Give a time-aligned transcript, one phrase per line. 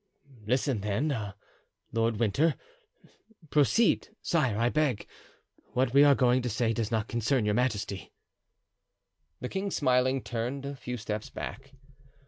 [0.47, 1.35] "Listen, then,
[1.91, 2.55] Lord Winter.
[3.51, 5.07] Proceed, sire, I beg.
[5.73, 8.11] What we are going to say does not concern your majesty."
[9.41, 11.73] The king, smiling, turned a few steps back.